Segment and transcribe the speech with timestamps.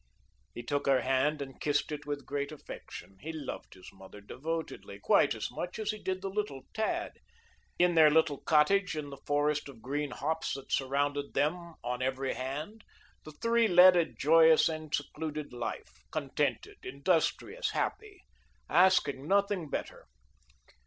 [0.55, 3.17] He took her hand and kissed it with great affection.
[3.19, 7.19] He loved his mother devotedly, quite as much as he did the little tad.
[7.77, 12.33] In their little cottage, in the forest of green hops that surrounded them on every
[12.33, 12.83] hand,
[13.25, 18.23] the three led a joyous and secluded life, contented, industrious, happy,
[18.67, 20.07] asking nothing better.